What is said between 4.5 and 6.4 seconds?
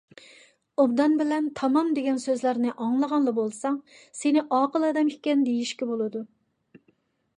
ئاقىل ئادەم ئىكەن دېيىشكە بولىدۇ.